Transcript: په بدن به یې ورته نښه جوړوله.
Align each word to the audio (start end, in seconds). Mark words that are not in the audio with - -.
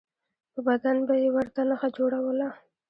په 0.53 0.59
بدن 0.67 0.97
به 1.07 1.13
یې 1.21 1.29
ورته 1.35 1.61
نښه 1.69 1.89
جوړوله. 1.97 2.49